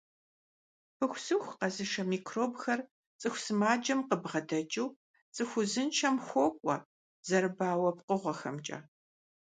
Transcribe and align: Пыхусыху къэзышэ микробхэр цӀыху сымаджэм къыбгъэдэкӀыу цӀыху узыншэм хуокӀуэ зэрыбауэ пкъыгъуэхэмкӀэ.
Пыхусыху 0.97 1.57
къэзышэ 1.59 2.03
микробхэр 2.09 2.79
цӀыху 3.19 3.41
сымаджэм 3.43 3.99
къыбгъэдэкӀыу 4.07 4.89
цӀыху 5.35 5.59
узыншэм 5.63 6.15
хуокӀуэ 6.27 6.75
зэрыбауэ 7.27 7.89
пкъыгъуэхэмкӀэ. 7.97 8.77